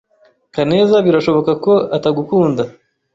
Kaneza 0.55 0.95
birashoboka 1.05 1.51
ko 1.63 1.73
atagukunda. 1.97 2.63